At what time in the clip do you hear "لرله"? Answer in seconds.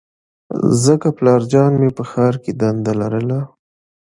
3.01-3.39